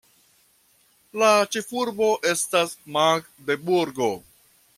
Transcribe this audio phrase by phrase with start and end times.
[1.23, 4.11] La ĉefurbo estas Magdeburgo.